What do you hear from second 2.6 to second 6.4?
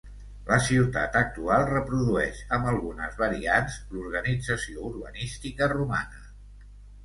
algunes variants, l'organització urbanística romana.